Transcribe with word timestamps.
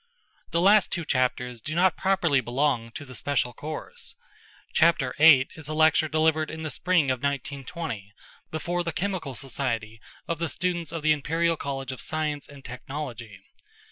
The 0.49 0.61
last 0.61 0.91
two 0.91 1.05
chapters 1.05 1.61
do 1.61 1.75
not 1.75 1.95
properly 1.95 2.41
belong 2.41 2.89
to 2.93 3.05
the 3.05 3.13
special 3.13 3.53
course. 3.53 4.15
Chapter 4.73 5.13
VIII 5.19 5.49
is 5.55 5.67
a 5.67 5.75
lecture 5.75 6.07
delivered 6.07 6.49
in 6.49 6.63
the 6.63 6.71
spring 6.71 7.11
of 7.11 7.19
1920 7.19 8.11
before 8.49 8.83
the 8.83 8.93
Chemical 8.93 9.35
Society 9.35 10.01
of 10.27 10.39
the 10.39 10.49
students 10.49 10.91
of 10.91 11.03
the 11.03 11.11
Imperial 11.11 11.55
College 11.55 11.91
of 11.91 12.01
Science 12.01 12.49
and 12.49 12.65
Technology. 12.65 13.41